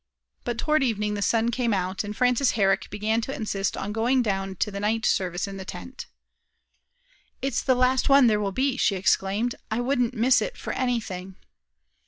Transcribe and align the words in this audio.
But 0.43 0.57
toward 0.57 0.81
evening 0.83 1.13
the 1.13 1.21
sun 1.21 1.51
came 1.51 1.75
out, 1.75 2.03
and 2.03 2.17
Frances 2.17 2.53
Herrick 2.53 2.89
began 2.89 3.21
to 3.21 3.35
insist 3.35 3.77
on 3.77 3.91
going 3.93 4.23
down 4.23 4.55
to 4.55 4.71
the 4.71 4.79
night 4.79 5.05
service 5.05 5.47
in 5.47 5.57
the 5.57 5.63
tent. 5.63 6.07
"It 7.43 7.53
is 7.53 7.61
the 7.61 7.75
last 7.75 8.09
one 8.09 8.25
there 8.25 8.39
will 8.39 8.51
be!" 8.51 8.77
she 8.77 8.95
exclaimed. 8.95 9.53
"I 9.69 9.79
wouldn't 9.79 10.15
miss 10.15 10.41
it 10.41 10.57
for 10.57 10.73
anything." 10.73 11.35